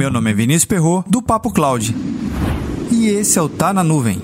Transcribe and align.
Meu 0.00 0.10
nome 0.10 0.30
é 0.30 0.32
Vinícius 0.32 0.64
Perro 0.64 1.04
do 1.06 1.20
Papo 1.20 1.52
Cloud. 1.52 1.94
E 2.90 3.08
esse 3.08 3.38
é 3.38 3.42
o 3.42 3.50
Tá 3.50 3.70
na 3.70 3.84
Nuvem. 3.84 4.18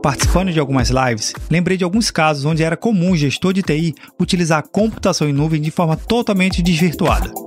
Participando 0.00 0.52
de 0.52 0.60
algumas 0.60 0.90
lives, 0.90 1.34
lembrei 1.50 1.76
de 1.76 1.82
alguns 1.82 2.12
casos 2.12 2.44
onde 2.44 2.62
era 2.62 2.76
comum 2.76 3.10
o 3.10 3.16
gestor 3.16 3.52
de 3.52 3.64
TI 3.64 3.96
utilizar 4.20 4.60
a 4.60 4.62
computação 4.62 5.28
em 5.28 5.32
nuvem 5.32 5.60
de 5.60 5.72
forma 5.72 5.96
totalmente 5.96 6.62
desvirtuada. 6.62 7.45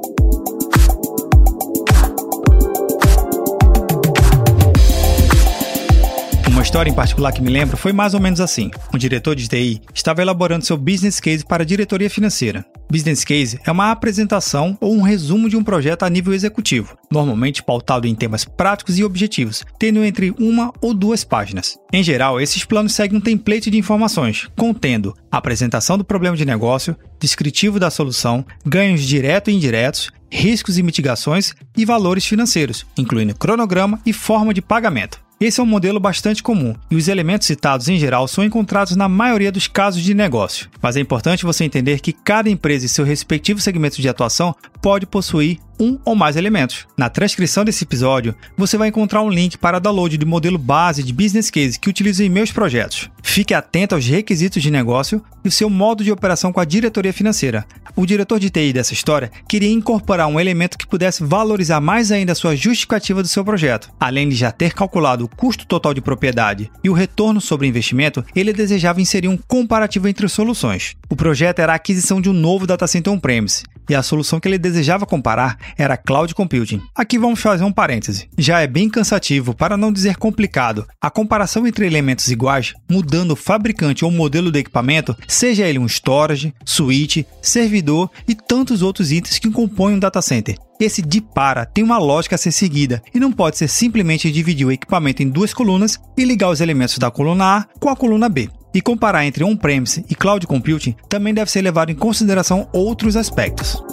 Uma 6.59 6.63
história 6.63 6.91
em 6.91 6.93
particular 6.93 7.31
que 7.31 7.41
me 7.41 7.49
lembro 7.49 7.77
foi 7.77 7.93
mais 7.93 8.13
ou 8.13 8.19
menos 8.19 8.41
assim. 8.41 8.69
Um 8.93 8.97
diretor 8.97 9.33
de 9.33 9.47
TI 9.47 9.79
estava 9.95 10.21
elaborando 10.21 10.65
seu 10.65 10.75
business 10.75 11.17
case 11.17 11.45
para 11.45 11.63
a 11.63 11.65
diretoria 11.65 12.09
financeira. 12.09 12.65
Business 12.91 13.23
case 13.23 13.57
é 13.65 13.71
uma 13.71 13.91
apresentação 13.91 14.77
ou 14.81 14.93
um 14.93 15.01
resumo 15.01 15.49
de 15.49 15.55
um 15.55 15.63
projeto 15.63 16.03
a 16.03 16.09
nível 16.09 16.33
executivo, 16.33 16.97
normalmente 17.09 17.63
pautado 17.63 18.07
em 18.07 18.13
temas 18.13 18.43
práticos 18.43 18.99
e 18.99 19.05
objetivos, 19.05 19.63
tendo 19.79 20.03
entre 20.03 20.35
uma 20.37 20.73
ou 20.81 20.93
duas 20.93 21.23
páginas. 21.23 21.77
Em 21.93 22.03
geral, 22.03 22.41
esses 22.41 22.65
planos 22.65 22.93
seguem 22.93 23.17
um 23.17 23.21
template 23.21 23.71
de 23.71 23.77
informações, 23.77 24.49
contendo 24.57 25.15
a 25.31 25.37
apresentação 25.37 25.97
do 25.97 26.03
problema 26.03 26.35
de 26.35 26.43
negócio, 26.43 26.93
descritivo 27.21 27.79
da 27.79 27.89
solução, 27.89 28.45
ganhos 28.65 29.03
diretos 29.03 29.53
e 29.53 29.55
indiretos, 29.55 30.11
riscos 30.29 30.77
e 30.77 30.83
mitigações 30.83 31.53
e 31.77 31.85
valores 31.85 32.25
financeiros, 32.25 32.85
incluindo 32.97 33.33
cronograma 33.33 34.01
e 34.05 34.11
forma 34.11 34.53
de 34.53 34.61
pagamento. 34.61 35.28
Esse 35.41 35.61
é 35.61 35.63
um 35.63 35.65
modelo 35.65 36.01
bastante 36.01 36.43
comum 36.43 36.75
e 36.91 36.97
os 36.97 37.07
elementos 37.07 37.47
citados 37.47 37.87
em 37.87 37.97
geral 37.97 38.27
são 38.27 38.43
encontrados 38.43 38.97
na 38.97 39.07
maioria 39.07 39.53
dos 39.53 39.67
casos 39.69 40.03
de 40.03 40.13
negócio. 40.13 40.69
Mas 40.81 40.97
é 40.97 40.99
importante 40.99 41.45
você 41.45 41.63
entender 41.63 42.01
que 42.01 42.11
cada 42.11 42.49
empresa 42.49 42.85
e 42.85 42.89
seu 42.89 43.05
respectivo 43.05 43.61
segmento 43.61 44.01
de 44.01 44.09
atuação 44.09 44.53
pode 44.81 45.05
possuir 45.05 45.59
um 45.79 45.97
ou 46.03 46.13
mais 46.13 46.35
elementos. 46.35 46.85
Na 46.97 47.09
transcrição 47.09 47.63
desse 47.63 47.85
episódio, 47.85 48.35
você 48.57 48.77
vai 48.77 48.89
encontrar 48.89 49.21
um 49.21 49.29
link 49.29 49.57
para 49.57 49.79
download 49.79 50.17
do 50.17 50.27
modelo 50.27 50.57
base 50.57 51.01
de 51.01 51.13
business 51.13 51.49
case 51.49 51.79
que 51.79 51.89
utilizo 51.89 52.21
em 52.21 52.29
meus 52.29 52.51
projetos. 52.51 53.09
Fique 53.23 53.53
atento 53.53 53.95
aos 53.95 54.05
requisitos 54.05 54.61
de 54.61 54.69
negócio 54.69 55.23
e 55.43 55.47
o 55.47 55.51
seu 55.51 55.69
modo 55.69 56.03
de 56.03 56.11
operação 56.11 56.51
com 56.51 56.59
a 56.59 56.65
diretoria 56.65 57.13
financeira. 57.13 57.65
O 57.95 58.05
diretor 58.05 58.39
de 58.39 58.49
TI 58.49 58.73
dessa 58.73 58.93
história 58.93 59.31
queria 59.47 59.71
incorporar 59.71 60.27
um 60.27 60.39
elemento 60.39 60.77
que 60.77 60.87
pudesse 60.87 61.23
valorizar 61.23 61.79
mais 61.79 62.11
ainda 62.11 62.33
a 62.33 62.35
sua 62.35 62.55
justificativa 62.55 63.21
do 63.21 63.27
seu 63.27 63.45
projeto. 63.45 63.91
Além 63.99 64.27
de 64.27 64.35
já 64.35 64.51
ter 64.51 64.73
calculado 64.73 65.25
o 65.25 65.29
custo 65.29 65.65
total 65.65 65.93
de 65.93 66.01
propriedade 66.01 66.69
e 66.83 66.89
o 66.89 66.93
retorno 66.93 67.39
sobre 67.39 67.67
investimento, 67.67 68.23
ele 68.35 68.51
desejava 68.51 69.01
inserir 69.01 69.27
um 69.27 69.37
comparativo 69.37 70.07
entre 70.07 70.27
soluções. 70.27 70.95
O 71.09 71.15
projeto 71.15 71.59
era 71.59 71.73
a 71.73 71.75
aquisição 71.75 72.19
de 72.19 72.29
um 72.29 72.33
novo 72.33 72.67
data 72.67 72.87
center 72.87 73.13
on-premise, 73.13 73.63
e 73.89 73.95
a 73.95 74.03
solução 74.03 74.39
que 74.39 74.47
ele 74.47 74.57
desejava 74.57 75.05
comparar 75.05 75.57
era 75.77 75.97
cloud 75.97 76.33
computing. 76.35 76.81
Aqui 76.95 77.17
vamos 77.17 77.41
fazer 77.41 77.63
um 77.63 77.71
parêntese. 77.71 78.29
Já 78.37 78.61
é 78.61 78.67
bem 78.67 78.89
cansativo, 78.89 79.53
para 79.53 79.75
não 79.75 79.91
dizer 79.91 80.15
complicado, 80.17 80.85
a 81.01 81.09
comparação 81.09 81.65
entre 81.65 81.85
elementos 81.85 82.29
iguais, 82.29 82.73
mudando 82.89 83.31
o 83.31 83.35
fabricante 83.35 84.05
ou 84.05 84.11
modelo 84.11 84.51
do 84.51 84.57
equipamento, 84.57 85.15
seja 85.27 85.67
ele 85.67 85.79
um 85.79 85.87
storage, 85.87 86.53
switch, 86.63 87.23
servidor 87.41 88.09
e 88.27 88.35
tantos 88.35 88.81
outros 88.81 89.11
itens 89.11 89.39
que 89.39 89.49
compõem 89.49 89.95
um 89.95 89.99
data 89.99 90.21
center. 90.21 90.55
Esse 90.79 91.01
de 91.01 91.19
para 91.19 91.65
tem 91.65 91.83
uma 91.83 91.97
lógica 91.97 92.35
a 92.35 92.37
ser 92.37 92.51
seguida 92.51 93.01
e 93.13 93.19
não 93.19 93.33
pode 93.33 93.57
ser 93.57 93.67
simplesmente 93.67 94.31
dividir 94.31 94.65
o 94.65 94.71
equipamento 94.71 95.21
em 95.21 95.29
duas 95.29 95.53
colunas 95.53 95.99
e 96.17 96.23
ligar 96.23 96.49
os 96.49 96.61
elementos 96.61 96.97
da 96.97 97.11
coluna 97.11 97.57
A 97.57 97.65
com 97.79 97.89
a 97.89 97.95
coluna 97.95 98.29
B. 98.29 98.49
E 98.79 98.81
comparar 98.81 99.25
entre 99.25 99.43
on-premise 99.43 100.05
e 100.09 100.15
cloud 100.15 100.47
computing 100.47 100.95
também 101.09 101.33
deve 101.33 101.51
ser 101.51 101.61
levado 101.61 101.91
em 101.91 101.95
consideração 101.95 102.65
outros 102.71 103.17
aspectos. 103.17 103.83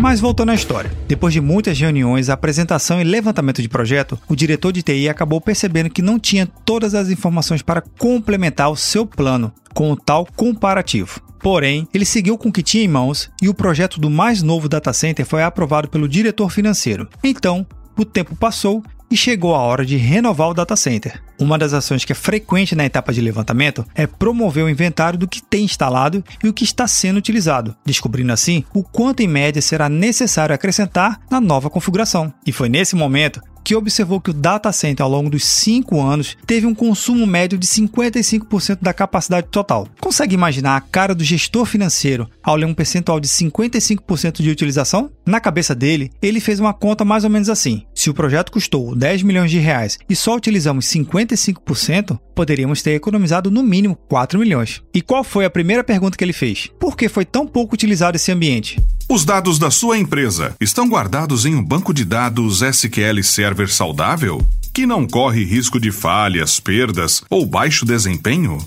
Mas 0.00 0.18
voltando 0.18 0.48
à 0.48 0.54
história. 0.54 0.90
Depois 1.06 1.34
de 1.34 1.42
muitas 1.42 1.78
reuniões, 1.78 2.30
apresentação 2.30 3.02
e 3.02 3.04
levantamento 3.04 3.60
de 3.60 3.68
projeto, 3.68 4.18
o 4.26 4.34
diretor 4.34 4.72
de 4.72 4.82
TI 4.82 5.10
acabou 5.10 5.38
percebendo 5.38 5.90
que 5.90 6.00
não 6.00 6.18
tinha 6.18 6.46
todas 6.64 6.94
as 6.94 7.10
informações 7.10 7.60
para 7.60 7.82
complementar 7.82 8.70
o 8.70 8.76
seu 8.76 9.04
plano 9.04 9.52
com 9.74 9.92
o 9.92 9.96
tal 9.96 10.26
comparativo. 10.34 11.20
Porém, 11.38 11.86
ele 11.92 12.06
seguiu 12.06 12.38
com 12.38 12.48
o 12.48 12.52
que 12.52 12.62
tinha 12.62 12.84
em 12.84 12.88
mãos 12.88 13.30
e 13.42 13.48
o 13.50 13.54
projeto 13.54 14.00
do 14.00 14.08
mais 14.08 14.40
novo 14.40 14.70
data 14.70 14.94
center 14.94 15.26
foi 15.26 15.42
aprovado 15.42 15.90
pelo 15.90 16.08
diretor 16.08 16.50
financeiro. 16.50 17.06
Então, 17.22 17.66
o 17.96 18.04
tempo 18.04 18.34
passou 18.34 18.82
e 19.12 19.16
chegou 19.16 19.54
a 19.54 19.58
hora 19.58 19.84
de 19.84 19.96
renovar 19.96 20.48
o 20.48 20.54
data 20.54 20.74
center. 20.74 21.22
Uma 21.38 21.58
das 21.58 21.74
ações 21.74 22.02
que 22.02 22.12
é 22.12 22.14
frequente 22.14 22.74
na 22.74 22.86
etapa 22.86 23.12
de 23.12 23.20
levantamento 23.20 23.84
é 23.94 24.06
promover 24.06 24.64
o 24.64 24.70
inventário 24.70 25.18
do 25.18 25.28
que 25.28 25.42
tem 25.42 25.64
instalado 25.64 26.24
e 26.42 26.48
o 26.48 26.52
que 26.52 26.64
está 26.64 26.86
sendo 26.86 27.18
utilizado, 27.18 27.76
descobrindo 27.84 28.32
assim 28.32 28.64
o 28.72 28.82
quanto 28.82 29.20
em 29.20 29.28
média 29.28 29.60
será 29.60 29.88
necessário 29.88 30.54
acrescentar 30.54 31.20
na 31.30 31.40
nova 31.40 31.68
configuração. 31.68 32.32
E 32.46 32.52
foi 32.52 32.70
nesse 32.70 32.96
momento 32.96 33.42
que 33.72 33.76
observou 33.76 34.20
que 34.20 34.28
o 34.28 34.34
data 34.34 34.70
center 34.70 35.02
ao 35.02 35.10
longo 35.10 35.30
dos 35.30 35.46
5 35.46 35.98
anos 35.98 36.36
teve 36.46 36.66
um 36.66 36.74
consumo 36.74 37.26
médio 37.26 37.56
de 37.56 37.66
55% 37.66 38.78
da 38.82 38.92
capacidade 38.92 39.46
total. 39.50 39.88
Consegue 39.98 40.34
imaginar 40.34 40.76
a 40.76 40.80
cara 40.82 41.14
do 41.14 41.24
gestor 41.24 41.64
financeiro 41.64 42.28
ao 42.42 42.54
ler 42.54 42.66
um 42.66 42.74
percentual 42.74 43.18
de 43.18 43.28
55% 43.28 44.42
de 44.42 44.50
utilização? 44.50 45.10
Na 45.24 45.40
cabeça 45.40 45.74
dele, 45.74 46.10
ele 46.20 46.38
fez 46.38 46.60
uma 46.60 46.74
conta 46.74 47.02
mais 47.02 47.24
ou 47.24 47.30
menos 47.30 47.48
assim. 47.48 47.86
Se 48.02 48.10
o 48.10 48.14
projeto 48.14 48.50
custou 48.50 48.96
10 48.96 49.22
milhões 49.22 49.48
de 49.48 49.60
reais 49.60 49.96
e 50.10 50.16
só 50.16 50.34
utilizamos 50.34 50.86
55%, 50.86 52.18
poderíamos 52.34 52.82
ter 52.82 52.94
economizado 52.96 53.48
no 53.48 53.62
mínimo 53.62 53.94
4 53.94 54.40
milhões. 54.40 54.82
E 54.92 55.00
qual 55.00 55.22
foi 55.22 55.44
a 55.44 55.50
primeira 55.50 55.84
pergunta 55.84 56.18
que 56.18 56.24
ele 56.24 56.32
fez? 56.32 56.68
Por 56.80 56.96
que 56.96 57.08
foi 57.08 57.24
tão 57.24 57.46
pouco 57.46 57.74
utilizado 57.74 58.16
esse 58.16 58.32
ambiente? 58.32 58.82
Os 59.08 59.24
dados 59.24 59.56
da 59.56 59.70
sua 59.70 59.98
empresa 59.98 60.52
estão 60.60 60.88
guardados 60.88 61.46
em 61.46 61.54
um 61.54 61.62
banco 61.62 61.94
de 61.94 62.04
dados 62.04 62.60
SQL 62.60 63.22
Server 63.22 63.72
saudável? 63.72 64.44
Que 64.74 64.84
não 64.84 65.06
corre 65.06 65.44
risco 65.44 65.78
de 65.78 65.92
falhas, 65.92 66.58
perdas 66.58 67.22
ou 67.30 67.46
baixo 67.46 67.86
desempenho? 67.86 68.58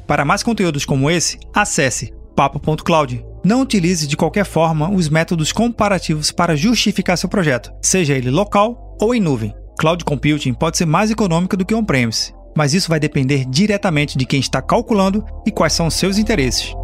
Para 0.08 0.24
mais 0.24 0.42
conteúdos 0.42 0.86
como 0.86 1.10
esse, 1.10 1.38
acesse 1.54 2.14
papo.cloud. 2.34 3.22
Não 3.44 3.60
utilize 3.60 4.06
de 4.06 4.16
qualquer 4.16 4.46
forma 4.46 4.90
os 4.90 5.06
métodos 5.10 5.52
comparativos 5.52 6.32
para 6.32 6.56
justificar 6.56 7.18
seu 7.18 7.28
projeto, 7.28 7.70
seja 7.82 8.14
ele 8.14 8.30
local 8.30 8.96
ou 8.98 9.14
em 9.14 9.20
nuvem. 9.20 9.54
Cloud 9.78 10.02
computing 10.06 10.54
pode 10.54 10.78
ser 10.78 10.86
mais 10.86 11.10
econômico 11.10 11.58
do 11.58 11.64
que 11.64 11.74
on-premise, 11.74 12.32
mas 12.56 12.72
isso 12.72 12.88
vai 12.88 12.98
depender 12.98 13.44
diretamente 13.44 14.16
de 14.16 14.24
quem 14.24 14.40
está 14.40 14.62
calculando 14.62 15.22
e 15.46 15.52
quais 15.52 15.74
são 15.74 15.90
seus 15.90 16.16
interesses. 16.16 16.74